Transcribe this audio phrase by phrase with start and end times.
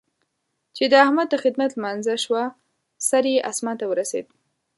[0.75, 2.43] چې د احمد د خدمت لمانځه شوه؛
[3.09, 4.25] سر يې اسمان ته ورسېد.